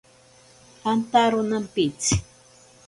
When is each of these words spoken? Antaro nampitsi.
Antaro 0.91 1.39
nampitsi. 1.49 2.13